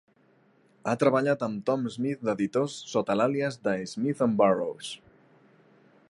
Ha 0.91 0.95
treballat 1.01 1.43
amb 1.47 1.59
Tom 1.67 1.83
Smith 1.95 2.23
d'Editors 2.29 2.77
sota 2.93 3.17
l'àlies 3.21 3.59
de 3.67 3.75
"Smith 3.93 4.27
and 4.27 4.39
Burrows". 4.43 4.89